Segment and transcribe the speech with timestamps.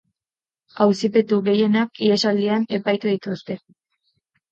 [0.85, 3.59] Auzipetu gehienak ihesaldian epaitu dituzte.